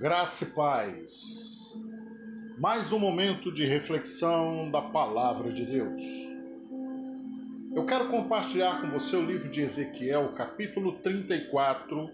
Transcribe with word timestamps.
Graça 0.00 0.44
e 0.44 0.46
paz. 0.46 1.74
Mais 2.56 2.90
um 2.90 2.98
momento 2.98 3.52
de 3.52 3.66
reflexão 3.66 4.70
da 4.70 4.80
palavra 4.80 5.52
de 5.52 5.66
Deus. 5.66 6.02
Eu 7.74 7.84
quero 7.84 8.08
compartilhar 8.08 8.80
com 8.80 8.90
você 8.90 9.14
o 9.14 9.26
livro 9.26 9.50
de 9.50 9.60
Ezequiel, 9.60 10.32
capítulo 10.32 10.92
34 11.00 12.10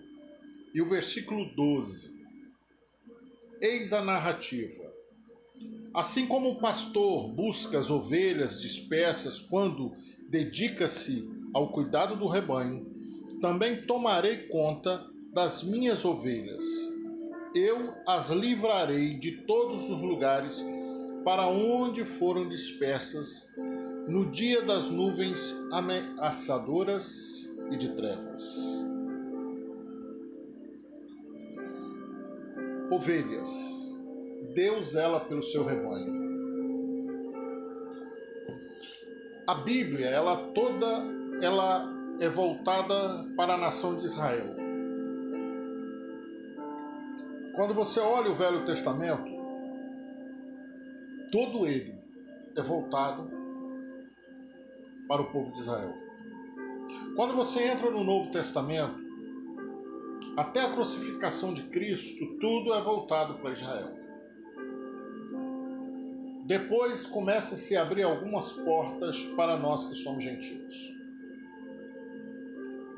e 0.74 0.82
o 0.82 0.88
versículo 0.88 1.44
12. 1.54 2.26
Eis 3.60 3.92
a 3.92 4.02
narrativa. 4.02 4.82
Assim 5.94 6.26
como 6.26 6.50
o 6.50 6.60
pastor 6.60 7.28
busca 7.28 7.78
as 7.78 7.88
ovelhas 7.88 8.60
dispersas 8.60 9.40
quando 9.40 9.94
dedica-se 10.28 11.30
ao 11.54 11.68
cuidado 11.68 12.16
do 12.16 12.26
rebanho, 12.26 12.84
também 13.40 13.82
tomarei 13.82 14.48
conta 14.48 15.06
das 15.32 15.62
minhas 15.62 16.04
ovelhas 16.04 16.95
eu 17.54 17.94
as 18.06 18.30
livrarei 18.30 19.14
de 19.14 19.32
todos 19.42 19.88
os 19.90 20.00
lugares 20.00 20.64
para 21.24 21.46
onde 21.46 22.04
foram 22.04 22.48
dispersas 22.48 23.50
no 24.06 24.30
dia 24.30 24.62
das 24.62 24.88
nuvens 24.90 25.54
ameaçadoras 25.72 27.52
e 27.70 27.76
de 27.76 27.94
trevas. 27.94 28.84
Ovelhas, 32.90 33.96
Deus 34.54 34.92
zela 34.92 35.20
pelo 35.20 35.42
seu 35.42 35.64
rebanho. 35.64 36.26
A 39.48 39.54
Bíblia, 39.56 40.06
ela 40.06 40.36
toda, 40.54 40.86
ela 41.40 41.92
é 42.20 42.28
voltada 42.28 43.26
para 43.36 43.54
a 43.54 43.58
nação 43.58 43.96
de 43.96 44.04
Israel. 44.04 44.65
Quando 47.56 47.72
você 47.72 48.00
olha 48.00 48.30
o 48.30 48.34
Velho 48.34 48.66
Testamento, 48.66 49.24
todo 51.32 51.66
ele 51.66 51.98
é 52.54 52.60
voltado 52.60 53.30
para 55.08 55.22
o 55.22 55.32
povo 55.32 55.50
de 55.52 55.60
Israel. 55.60 55.94
Quando 57.16 57.34
você 57.34 57.62
entra 57.62 57.90
no 57.90 58.04
Novo 58.04 58.30
Testamento, 58.30 59.00
até 60.36 60.60
a 60.60 60.72
crucificação 60.72 61.54
de 61.54 61.62
Cristo, 61.62 62.26
tudo 62.38 62.74
é 62.74 62.82
voltado 62.82 63.38
para 63.38 63.54
Israel. 63.54 63.90
Depois 66.44 67.06
começa 67.06 67.54
a 67.54 67.58
se 67.58 67.74
abrir 67.74 68.02
algumas 68.02 68.52
portas 68.52 69.22
para 69.34 69.56
nós 69.56 69.86
que 69.86 69.94
somos 69.94 70.22
gentios. 70.22 70.94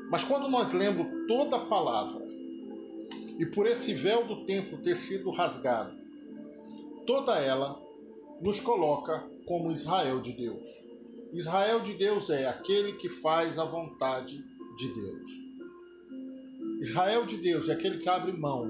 Mas 0.09 0.25
quando 0.25 0.49
nós 0.49 0.73
lemos 0.73 1.07
toda 1.29 1.55
a 1.55 1.65
palavra, 1.65 2.28
e 3.39 3.45
por 3.45 3.65
esse 3.65 3.93
véu 3.93 4.27
do 4.27 4.45
templo 4.45 4.83
ter 4.83 4.95
sido 4.95 5.31
rasgado, 5.31 5.97
toda 7.07 7.39
ela 7.39 7.81
nos 8.41 8.59
coloca 8.59 9.25
como 9.45 9.71
Israel 9.71 10.19
de 10.19 10.33
Deus. 10.33 10.67
Israel 11.31 11.79
de 11.79 11.93
Deus 11.93 12.29
é 12.29 12.47
aquele 12.47 12.93
que 12.93 13.07
faz 13.07 13.57
a 13.57 13.63
vontade 13.63 14.43
de 14.77 14.93
Deus. 14.93 15.31
Israel 16.81 17.25
de 17.25 17.37
Deus 17.37 17.69
é 17.69 17.73
aquele 17.73 17.99
que 17.99 18.09
abre 18.09 18.33
mão 18.33 18.69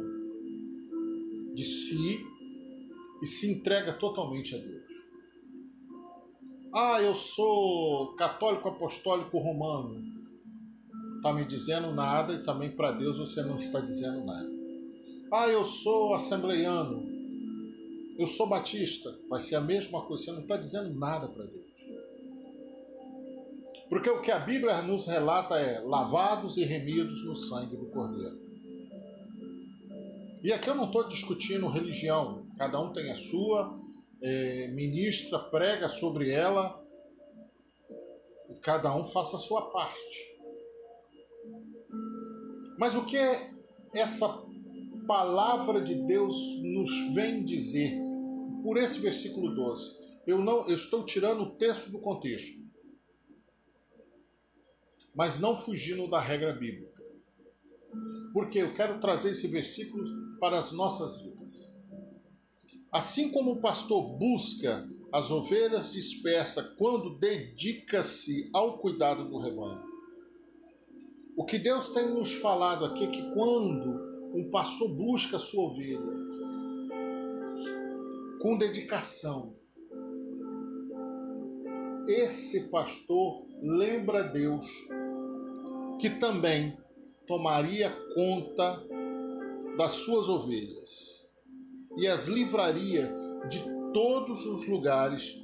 de 1.56 1.66
si 1.66 2.24
e 3.24 3.26
se 3.26 3.52
entrega 3.52 3.92
totalmente 3.94 4.54
a 4.54 4.60
Deus. 4.60 4.80
Ah, 6.72 7.02
eu 7.02 7.16
sou 7.16 8.14
católico 8.16 8.70
apostólico 8.70 9.40
romano 9.40 10.20
está 11.20 11.34
me 11.34 11.46
dizendo 11.46 11.92
nada 11.92 12.34
e 12.34 12.44
também 12.44 12.72
para 12.72 12.94
Deus 12.94 13.18
você 13.18 13.42
não 13.42 13.56
está 13.56 13.80
dizendo 13.80 14.24
nada. 14.24 14.59
Ah, 15.32 15.48
eu 15.48 15.64
sou 15.64 16.16
assembleiano, 16.16 17.08
eu 18.18 18.26
sou 18.26 18.48
batista, 18.48 19.16
vai 19.30 19.40
ser 19.40 19.58
a 19.58 19.62
mesma 19.62 20.02
coisa, 20.02 20.24
você 20.24 20.32
não 20.32 20.42
está 20.42 20.58
dizendo 20.58 20.92
nada 20.98 21.28
para 21.28 21.46
Deus. 21.46 21.70
Porque 23.88 24.10
o 24.10 24.22
que 24.22 24.32
a 24.32 24.40
Bíblia 24.40 24.82
nos 24.82 25.06
relata 25.06 25.54
é 25.56 25.80
lavados 25.82 26.58
e 26.58 26.64
remidos 26.64 27.24
no 27.24 27.36
sangue 27.36 27.78
do 27.78 27.86
Cordeiro. 27.92 28.40
E 30.42 30.52
aqui 30.52 30.68
eu 30.68 30.76
não 30.76 30.86
estou 30.86 31.08
discutindo 31.08 31.68
religião, 31.68 32.44
cada 32.58 32.80
um 32.82 32.92
tem 32.92 33.12
a 33.12 33.16
sua, 33.16 33.78
é, 34.24 34.68
ministra, 34.70 35.38
prega 35.38 35.88
sobre 35.88 36.32
ela, 36.32 36.76
e 38.50 38.56
cada 38.56 38.96
um 38.96 39.06
faça 39.06 39.36
a 39.36 39.40
sua 39.40 39.70
parte. 39.70 40.38
Mas 42.80 42.96
o 42.96 43.06
que 43.06 43.18
é 43.18 43.52
essa 43.94 44.49
palavra 45.10 45.82
de 45.82 45.96
Deus 45.96 46.36
nos 46.62 47.16
vem 47.16 47.44
dizer 47.44 48.00
por 48.62 48.78
esse 48.78 49.00
versículo 49.00 49.56
12? 49.56 49.98
Eu 50.28 50.38
não 50.38 50.68
eu 50.70 50.76
estou 50.76 51.04
tirando 51.04 51.42
o 51.42 51.56
texto 51.56 51.90
do 51.90 52.00
contexto. 52.00 52.60
Mas 55.16 55.40
não 55.40 55.58
fugindo 55.58 56.08
da 56.08 56.22
regra 56.22 56.54
bíblica. 56.54 57.04
Porque 58.32 58.60
eu 58.60 58.72
quero 58.76 59.00
trazer 59.00 59.32
esse 59.32 59.48
versículo 59.48 60.38
para 60.40 60.60
as 60.60 60.72
nossas 60.72 61.20
vidas. 61.24 61.76
Assim 62.92 63.32
como 63.32 63.54
o 63.54 63.62
pastor 63.62 64.16
busca 64.16 64.88
as 65.12 65.32
ovelhas 65.32 65.92
dispersas 65.92 66.68
quando 66.78 67.18
dedica-se 67.18 68.48
ao 68.54 68.78
cuidado 68.78 69.28
do 69.28 69.40
rebanho, 69.40 69.84
o 71.36 71.44
que 71.44 71.58
Deus 71.58 71.90
tem 71.90 72.14
nos 72.14 72.34
falado 72.34 72.86
aqui 72.86 73.06
é 73.06 73.08
que 73.08 73.32
quando 73.34 74.09
um 74.34 74.50
pastor 74.50 74.90
busca 74.90 75.38
a 75.38 75.40
sua 75.40 75.64
ovelha 75.66 76.30
com 78.40 78.58
dedicação, 78.58 79.54
esse 82.08 82.70
pastor 82.70 83.46
lembra 83.62 84.24
Deus 84.24 84.66
que 86.00 86.10
também 86.10 86.78
tomaria 87.28 87.92
conta 88.16 88.82
das 89.78 89.92
suas 89.92 90.30
ovelhas 90.30 91.30
e 91.98 92.08
as 92.08 92.28
livraria 92.28 93.14
de 93.50 93.62
todos 93.94 94.46
os 94.46 94.68
lugares 94.68 95.44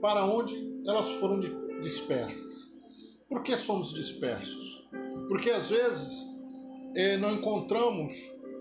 para 0.00 0.26
onde 0.26 0.54
elas 0.86 1.08
foram 1.12 1.38
dispersas. 1.80 2.80
Por 3.28 3.42
que 3.44 3.56
somos 3.56 3.94
dispersos? 3.94 4.88
Porque 5.28 5.50
às 5.50 5.70
vezes 5.70 6.26
não 7.18 7.34
encontramos 7.34 8.12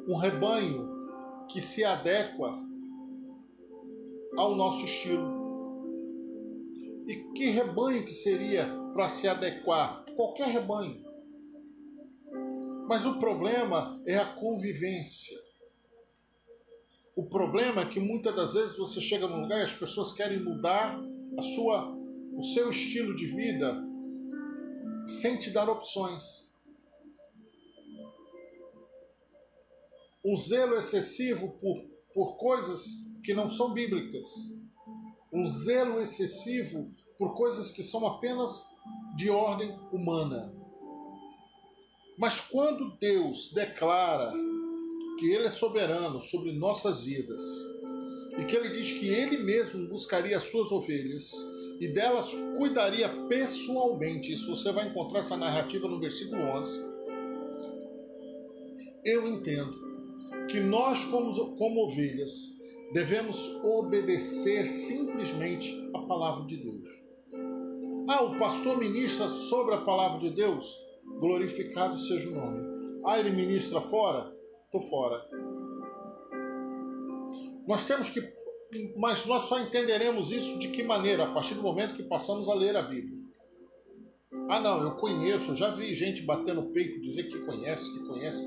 um 0.07 0.15
rebanho 0.15 0.89
que 1.47 1.59
se 1.59 1.83
adequa 1.83 2.57
ao 4.37 4.55
nosso 4.55 4.85
estilo. 4.85 5.41
E 7.07 7.15
que 7.33 7.49
rebanho 7.49 8.05
que 8.05 8.13
seria 8.13 8.65
para 8.93 9.09
se 9.09 9.27
adequar? 9.27 10.05
Qualquer 10.15 10.47
rebanho. 10.47 11.03
Mas 12.87 13.05
o 13.05 13.19
problema 13.19 14.01
é 14.05 14.17
a 14.17 14.33
convivência. 14.33 15.37
O 17.15 17.23
problema 17.23 17.81
é 17.81 17.85
que 17.85 17.99
muitas 17.99 18.35
das 18.35 18.53
vezes 18.53 18.77
você 18.77 19.01
chega 19.01 19.27
num 19.27 19.41
lugar 19.41 19.59
e 19.59 19.63
as 19.63 19.75
pessoas 19.75 20.13
querem 20.13 20.39
mudar 20.39 20.97
a 21.37 21.41
sua, 21.41 21.93
o 22.33 22.43
seu 22.43 22.69
estilo 22.69 23.15
de 23.15 23.25
vida 23.27 23.83
sem 25.05 25.37
te 25.37 25.51
dar 25.51 25.69
opções. 25.69 26.40
Um 30.23 30.37
zelo 30.37 30.75
excessivo 30.75 31.49
por, 31.59 31.83
por 32.13 32.37
coisas 32.37 32.85
que 33.23 33.33
não 33.33 33.47
são 33.47 33.73
bíblicas, 33.73 34.27
um 35.33 35.45
zelo 35.47 35.99
excessivo 35.99 36.93
por 37.17 37.35
coisas 37.35 37.71
que 37.71 37.83
são 37.83 38.05
apenas 38.05 38.65
de 39.15 39.29
ordem 39.29 39.77
humana. 39.91 40.53
Mas 42.17 42.39
quando 42.39 42.97
Deus 42.99 43.51
declara 43.53 44.33
que 45.19 45.31
Ele 45.31 45.47
é 45.47 45.49
soberano 45.49 46.19
sobre 46.19 46.51
nossas 46.51 47.03
vidas 47.03 47.41
e 48.37 48.45
que 48.45 48.55
Ele 48.55 48.69
diz 48.69 48.91
que 48.93 49.07
Ele 49.07 49.37
mesmo 49.37 49.87
buscaria 49.87 50.37
as 50.37 50.43
suas 50.43 50.71
ovelhas 50.71 51.31
e 51.79 51.87
delas 51.87 52.31
cuidaria 52.57 53.09
pessoalmente, 53.27 54.33
isso 54.33 54.55
você 54.55 54.71
vai 54.71 54.87
encontrar 54.87 55.19
essa 55.19 55.37
narrativa 55.37 55.87
no 55.87 55.99
versículo 55.99 56.41
11. 56.41 56.91
Eu 59.03 59.27
entendo 59.27 59.90
que 60.49 60.59
nós, 60.59 61.03
como, 61.05 61.55
como 61.57 61.85
ovelhas, 61.85 62.31
devemos 62.93 63.55
obedecer 63.63 64.67
simplesmente 64.67 65.89
a 65.93 65.99
palavra 65.99 66.45
de 66.45 66.57
Deus. 66.57 66.89
Ah, 68.07 68.23
o 68.23 68.37
pastor 68.37 68.77
ministra 68.77 69.29
sobre 69.29 69.75
a 69.75 69.81
palavra 69.81 70.19
de 70.19 70.29
Deus? 70.31 70.75
Glorificado 71.19 71.97
seja 71.97 72.29
o 72.29 72.35
nome. 72.35 73.01
Ah, 73.05 73.19
ele 73.19 73.29
ministra 73.29 73.79
fora? 73.79 74.35
Estou 74.65 74.81
fora. 74.81 75.25
Nós 77.67 77.85
temos 77.85 78.09
que. 78.09 78.21
Mas 78.97 79.25
nós 79.25 79.43
só 79.43 79.59
entenderemos 79.59 80.31
isso 80.31 80.57
de 80.59 80.69
que 80.69 80.83
maneira? 80.83 81.23
A 81.23 81.31
partir 81.33 81.55
do 81.55 81.61
momento 81.61 81.95
que 81.95 82.03
passamos 82.03 82.49
a 82.49 82.53
ler 82.53 82.75
a 82.75 82.81
Bíblia. 82.81 83.19
Ah, 84.49 84.59
não, 84.59 84.81
eu 84.81 84.95
conheço, 84.95 85.55
já 85.55 85.73
vi 85.73 85.93
gente 85.93 86.23
bater 86.23 86.53
no 86.53 86.71
peito, 86.71 86.99
dizer 87.01 87.29
que 87.29 87.39
conhece, 87.39 87.93
que 87.93 88.05
conhece. 88.07 88.41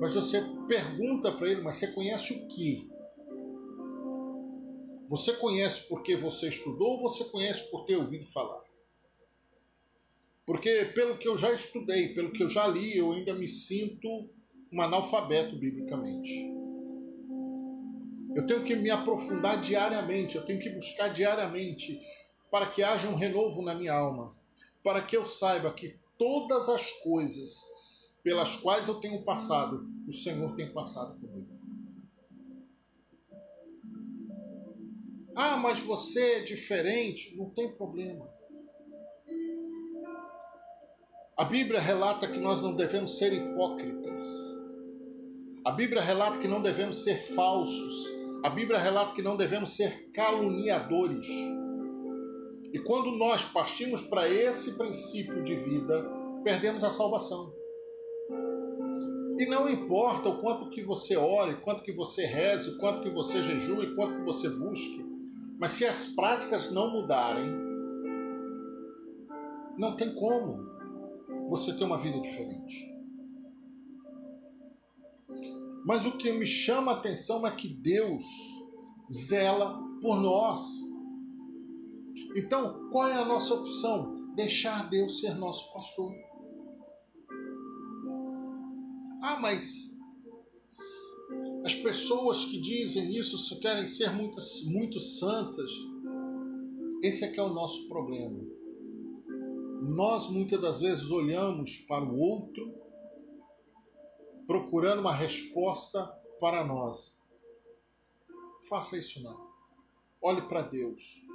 Mas 0.00 0.14
você 0.14 0.40
pergunta 0.68 1.32
para 1.32 1.50
ele, 1.50 1.60
mas 1.60 1.76
você 1.76 1.88
conhece 1.88 2.32
o 2.32 2.48
que? 2.48 2.88
Você 5.08 5.32
conhece 5.34 5.88
porque 5.88 6.16
você 6.16 6.48
estudou 6.48 6.92
ou 6.92 7.00
você 7.00 7.24
conhece 7.24 7.70
por 7.70 7.84
ter 7.84 7.96
ouvido 7.96 8.26
falar? 8.26 8.62
Porque, 10.46 10.86
pelo 10.94 11.18
que 11.18 11.28
eu 11.28 11.36
já 11.36 11.52
estudei, 11.52 12.14
pelo 12.14 12.30
que 12.30 12.42
eu 12.42 12.48
já 12.48 12.66
li, 12.66 12.96
eu 12.96 13.12
ainda 13.12 13.34
me 13.34 13.48
sinto 13.48 14.30
um 14.72 14.80
analfabeto 14.80 15.56
biblicamente. 15.56 16.50
Eu 18.34 18.46
tenho 18.46 18.64
que 18.64 18.76
me 18.76 18.90
aprofundar 18.90 19.60
diariamente, 19.60 20.36
eu 20.36 20.44
tenho 20.44 20.60
que 20.60 20.70
buscar 20.70 21.08
diariamente 21.08 22.00
para 22.50 22.66
que 22.66 22.82
haja 22.82 23.08
um 23.08 23.14
renovo 23.14 23.62
na 23.62 23.74
minha 23.74 23.92
alma, 23.92 24.34
para 24.82 25.02
que 25.02 25.16
eu 25.16 25.24
saiba 25.24 25.72
que 25.72 25.96
todas 26.18 26.68
as 26.68 26.92
coisas 27.02 27.64
pelas 28.22 28.56
quais 28.56 28.88
eu 28.88 28.94
tenho 29.00 29.22
passado, 29.24 29.88
o 30.06 30.12
Senhor 30.12 30.54
tem 30.54 30.72
passado 30.72 31.18
comigo. 31.20 31.58
Ah, 35.36 35.56
mas 35.56 35.78
você 35.78 36.20
é 36.32 36.40
diferente, 36.40 37.36
não 37.36 37.48
tem 37.50 37.72
problema. 37.72 38.28
A 41.36 41.44
Bíblia 41.44 41.78
relata 41.78 42.26
que 42.26 42.40
nós 42.40 42.60
não 42.60 42.74
devemos 42.74 43.16
ser 43.16 43.32
hipócritas. 43.32 44.20
A 45.64 45.70
Bíblia 45.70 46.02
relata 46.02 46.38
que 46.38 46.48
não 46.48 46.60
devemos 46.60 47.04
ser 47.04 47.16
falsos. 47.34 48.12
A 48.44 48.50
Bíblia 48.50 48.80
relata 48.80 49.14
que 49.14 49.22
não 49.22 49.36
devemos 49.36 49.76
ser 49.76 50.10
caluniadores. 50.10 51.28
E 52.72 52.80
quando 52.84 53.12
nós 53.12 53.44
partimos 53.44 54.02
para 54.02 54.28
esse 54.28 54.76
princípio 54.76 55.44
de 55.44 55.54
vida, 55.54 56.10
perdemos 56.42 56.82
a 56.82 56.90
salvação. 56.90 57.52
E 59.38 59.46
não 59.46 59.68
importa 59.68 60.28
o 60.28 60.40
quanto 60.40 60.68
que 60.70 60.82
você 60.82 61.16
ore, 61.16 61.60
quanto 61.60 61.84
que 61.84 61.92
você 61.92 62.26
reze, 62.26 62.76
quanto 62.78 63.02
que 63.02 63.10
você 63.10 63.40
jejue, 63.40 63.94
quanto 63.94 64.16
que 64.16 64.24
você 64.24 64.48
busque, 64.48 65.06
mas 65.60 65.70
se 65.70 65.86
as 65.86 66.08
práticas 66.08 66.72
não 66.72 66.90
mudarem, 66.90 67.48
não 69.78 69.94
tem 69.94 70.12
como 70.12 70.66
você 71.48 71.72
ter 71.72 71.84
uma 71.84 71.98
vida 71.98 72.20
diferente. 72.20 72.92
Mas 75.86 76.04
o 76.04 76.18
que 76.18 76.32
me 76.32 76.44
chama 76.44 76.92
a 76.92 76.96
atenção 76.96 77.46
é 77.46 77.50
que 77.50 77.68
Deus 77.68 78.24
zela 79.10 79.78
por 80.02 80.20
nós. 80.20 80.60
Então, 82.36 82.90
qual 82.90 83.06
é 83.06 83.14
a 83.14 83.24
nossa 83.24 83.54
opção? 83.54 84.34
Deixar 84.34 84.90
Deus 84.90 85.20
ser 85.20 85.34
nosso 85.34 85.72
pastor. 85.72 86.12
Mas 89.40 89.96
as 91.64 91.74
pessoas 91.74 92.44
que 92.44 92.60
dizem 92.60 93.16
isso 93.16 93.58
querem 93.60 93.86
ser 93.86 94.10
muito, 94.10 94.40
muito 94.66 94.98
santas. 95.00 95.70
Esse 97.02 97.24
é 97.24 97.28
que 97.28 97.38
é 97.38 97.42
o 97.42 97.52
nosso 97.52 97.88
problema 97.88 98.58
nós 99.80 100.28
muitas 100.28 100.60
das 100.60 100.80
vezes 100.80 101.10
olhamos 101.10 101.78
para 101.78 102.04
o 102.04 102.18
outro 102.18 102.74
procurando 104.46 105.00
uma 105.00 105.14
resposta 105.14 106.06
para 106.40 106.64
nós. 106.64 107.16
Faça 108.68 108.98
isso 108.98 109.22
não. 109.22 109.48
Olhe 110.22 110.42
para 110.42 110.62
Deus. 110.62 111.26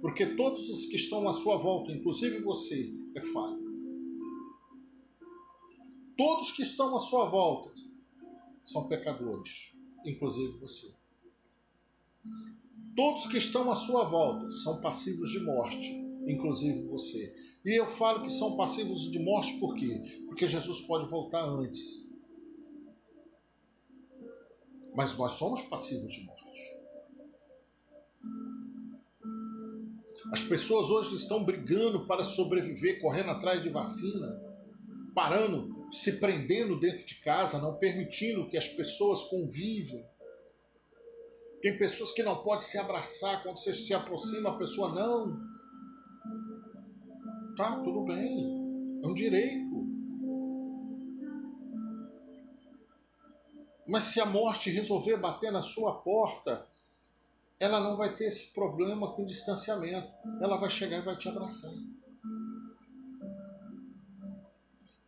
Porque 0.00 0.26
todos 0.26 0.68
os 0.70 0.86
que 0.86 0.96
estão 0.96 1.28
à 1.28 1.32
sua 1.32 1.56
volta, 1.56 1.92
inclusive 1.92 2.40
você, 2.40 2.92
é 3.14 3.20
falho. 3.20 3.59
Todos 6.20 6.52
que 6.52 6.60
estão 6.60 6.94
à 6.94 6.98
sua 6.98 7.24
volta 7.30 7.72
são 8.62 8.86
pecadores, 8.88 9.74
inclusive 10.04 10.58
você. 10.58 10.94
Todos 12.94 13.26
que 13.26 13.38
estão 13.38 13.70
à 13.70 13.74
sua 13.74 14.04
volta 14.04 14.50
são 14.50 14.82
passivos 14.82 15.30
de 15.30 15.40
morte, 15.40 15.90
inclusive 16.28 16.82
você. 16.88 17.34
E 17.64 17.70
eu 17.70 17.86
falo 17.86 18.22
que 18.22 18.28
são 18.28 18.54
passivos 18.54 19.10
de 19.10 19.18
morte 19.18 19.58
por 19.58 19.74
quê? 19.76 19.98
Porque 20.26 20.46
Jesus 20.46 20.82
pode 20.82 21.08
voltar 21.08 21.42
antes. 21.42 22.06
Mas 24.94 25.16
nós 25.16 25.32
somos 25.32 25.62
passivos 25.62 26.12
de 26.12 26.22
morte. 26.26 26.76
As 30.30 30.42
pessoas 30.42 30.90
hoje 30.90 31.14
estão 31.14 31.42
brigando 31.42 32.06
para 32.06 32.24
sobreviver, 32.24 33.00
correndo 33.00 33.30
atrás 33.30 33.62
de 33.62 33.70
vacina, 33.70 34.38
parando, 35.14 35.79
se 35.90 36.12
prendendo 36.18 36.78
dentro 36.78 37.04
de 37.04 37.16
casa, 37.16 37.58
não 37.58 37.74
permitindo 37.76 38.48
que 38.48 38.56
as 38.56 38.68
pessoas 38.68 39.24
convivam. 39.24 40.04
Tem 41.60 41.76
pessoas 41.76 42.12
que 42.12 42.22
não 42.22 42.42
podem 42.42 42.66
se 42.66 42.78
abraçar 42.78 43.42
quando 43.42 43.58
você 43.58 43.74
se 43.74 43.92
aproxima, 43.92 44.50
a 44.50 44.56
pessoa 44.56 44.94
não. 44.94 45.38
Tá, 47.56 47.80
tudo 47.82 48.04
bem. 48.04 49.00
É 49.02 49.06
um 49.06 49.14
direito. 49.14 49.70
Mas 53.86 54.04
se 54.04 54.20
a 54.20 54.26
morte 54.26 54.70
resolver 54.70 55.16
bater 55.16 55.50
na 55.50 55.60
sua 55.60 55.96
porta, 56.00 56.64
ela 57.58 57.80
não 57.80 57.96
vai 57.96 58.14
ter 58.14 58.26
esse 58.26 58.52
problema 58.54 59.12
com 59.12 59.24
distanciamento. 59.24 60.08
Ela 60.40 60.56
vai 60.56 60.70
chegar 60.70 60.98
e 60.98 61.02
vai 61.02 61.16
te 61.16 61.28
abraçar. 61.28 61.72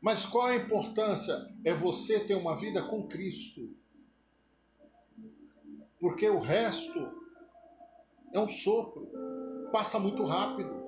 Mas 0.02 0.26
qual 0.26 0.46
a 0.46 0.56
importância? 0.56 1.48
É 1.64 1.72
você 1.72 2.18
ter 2.18 2.34
uma 2.34 2.56
vida 2.56 2.82
com 2.82 3.06
Cristo. 3.06 3.72
Porque 6.00 6.28
o 6.28 6.40
resto 6.40 7.08
é 8.32 8.40
um 8.40 8.48
sopro, 8.48 9.08
passa 9.70 10.00
muito 10.00 10.24
rápido. 10.24 10.82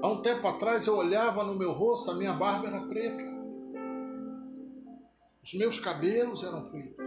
Há 0.00 0.08
um 0.08 0.22
tempo 0.22 0.48
atrás 0.48 0.86
eu 0.86 0.96
olhava 0.96 1.44
no 1.44 1.54
meu 1.54 1.72
rosto, 1.72 2.10
a 2.10 2.14
minha 2.14 2.32
barba 2.32 2.68
era 2.68 2.80
preta. 2.86 3.24
Os 5.42 5.52
meus 5.52 5.78
cabelos 5.78 6.42
eram 6.42 6.70
pretos. 6.70 7.04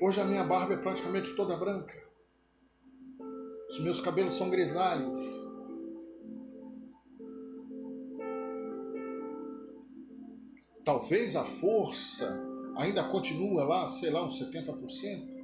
Hoje 0.00 0.20
a 0.20 0.24
minha 0.24 0.44
barba 0.44 0.72
é 0.72 0.76
praticamente 0.78 1.36
toda 1.36 1.56
branca. 1.58 2.07
Os 3.68 3.78
meus 3.80 4.00
cabelos 4.00 4.34
são 4.34 4.48
grisalhos. 4.48 5.18
Talvez 10.84 11.36
a 11.36 11.44
força 11.44 12.42
ainda 12.76 13.04
continue 13.04 13.56
lá, 13.56 13.86
sei 13.86 14.10
lá, 14.10 14.24
uns 14.24 14.40
70%. 14.40 15.38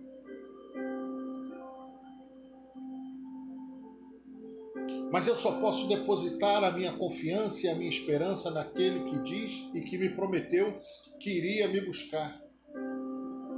Mas 5.12 5.28
eu 5.28 5.36
só 5.36 5.60
posso 5.60 5.86
depositar 5.86 6.64
a 6.64 6.72
minha 6.72 6.92
confiança 6.96 7.66
e 7.66 7.68
a 7.68 7.74
minha 7.74 7.88
esperança 7.88 8.50
naquele 8.50 9.04
que 9.04 9.18
diz 9.20 9.70
e 9.72 9.82
que 9.82 9.96
me 9.96 10.08
prometeu 10.08 10.80
que 11.20 11.30
iria 11.30 11.68
me 11.68 11.80
buscar, 11.82 12.42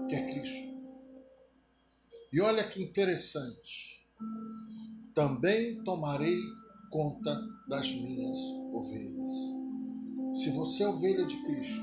que 0.08 0.14
é 0.14 0.26
Cristo. 0.26 0.76
E 2.32 2.40
olha 2.42 2.62
que 2.62 2.82
interessante. 2.82 3.95
Também 5.14 5.82
tomarei 5.82 6.38
conta 6.90 7.40
das 7.68 7.90
minhas 7.94 8.38
ovelhas. 8.73 9.32
Se 10.35 10.50
você 10.50 10.82
é 10.82 10.88
ovelha 10.88 11.25
de 11.25 11.37
Cristo, 11.44 11.82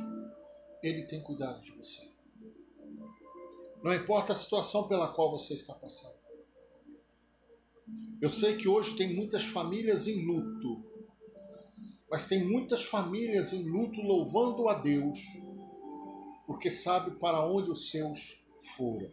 Ele 0.81 1.03
tem 1.05 1.21
cuidado 1.21 1.61
de 1.61 1.71
você. 1.71 2.13
Não 3.83 3.93
importa 3.93 4.31
a 4.31 4.35
situação 4.35 4.87
pela 4.87 5.13
qual 5.13 5.31
você 5.31 5.55
está 5.55 5.73
passando. 5.73 6.23
Eu 8.21 8.29
sei 8.29 8.55
que 8.55 8.69
hoje 8.69 8.95
tem 8.95 9.13
muitas 9.13 9.43
famílias 9.43 10.07
em 10.07 10.25
luto, 10.25 10.81
mas 12.09 12.27
tem 12.27 12.47
muitas 12.47 12.85
famílias 12.85 13.51
em 13.51 13.63
luto 13.63 13.99
louvando 14.01 14.69
a 14.69 14.75
Deus, 14.75 15.19
porque 16.47 16.69
sabe 16.69 17.11
para 17.19 17.45
onde 17.45 17.69
os 17.69 17.89
seus 17.89 18.41
foram. 18.77 19.11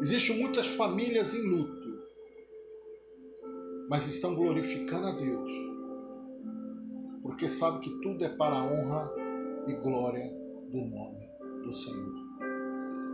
Existem 0.00 0.38
muitas 0.38 0.66
famílias 0.66 1.34
em 1.34 1.42
luto, 1.42 2.00
mas 3.90 4.06
estão 4.06 4.34
glorificando 4.34 5.08
a 5.08 5.12
Deus, 5.12 5.50
porque 7.22 7.46
sabe 7.46 7.80
que 7.80 7.90
tudo 8.00 8.24
é 8.24 8.30
para 8.30 8.56
a 8.56 8.64
honra 8.64 9.12
e 9.66 9.74
glória 9.74 10.26
do 10.70 10.78
nome 10.78 11.28
do 11.62 11.70
Senhor. 11.70 12.14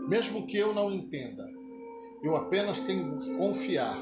Mesmo 0.08 0.46
que 0.46 0.56
eu 0.56 0.72
não 0.72 0.92
entenda, 0.92 1.44
eu 2.22 2.36
apenas 2.36 2.82
tenho 2.82 3.18
que 3.18 3.36
confiar 3.36 3.98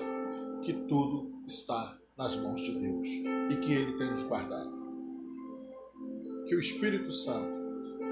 que 0.63 0.75
tudo 0.87 1.33
está 1.47 1.99
nas 2.19 2.37
mãos 2.37 2.61
de 2.61 2.79
Deus 2.79 3.07
e 3.51 3.57
que 3.63 3.73
Ele 3.73 3.97
tem 3.97 4.11
nos 4.11 4.25
guardado. 4.25 4.73
Que 6.47 6.55
o 6.55 6.61
Espírito 6.61 7.11
Santo 7.11 7.49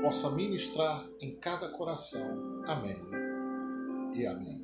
possa 0.00 0.30
ministrar 0.30 1.06
em 1.20 1.36
cada 1.36 1.68
coração. 1.68 2.62
Amém 2.66 2.96
e 4.14 4.26
amém. 4.26 4.61